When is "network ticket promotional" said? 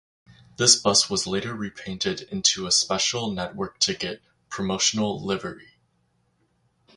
3.29-5.23